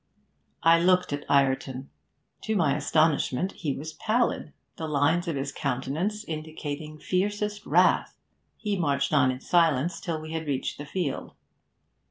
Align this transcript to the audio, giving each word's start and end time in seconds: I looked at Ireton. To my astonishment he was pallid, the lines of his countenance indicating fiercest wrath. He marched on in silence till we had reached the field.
I 0.63 0.79
looked 0.81 1.13
at 1.13 1.25
Ireton. 1.29 1.91
To 2.45 2.55
my 2.55 2.75
astonishment 2.75 3.51
he 3.51 3.71
was 3.75 3.93
pallid, 3.93 4.51
the 4.77 4.87
lines 4.87 5.27
of 5.27 5.35
his 5.35 5.51
countenance 5.51 6.23
indicating 6.23 6.97
fiercest 6.97 7.67
wrath. 7.67 8.17
He 8.57 8.75
marched 8.79 9.13
on 9.13 9.29
in 9.29 9.41
silence 9.41 10.01
till 10.01 10.19
we 10.19 10.31
had 10.31 10.47
reached 10.47 10.79
the 10.79 10.87
field. 10.87 11.35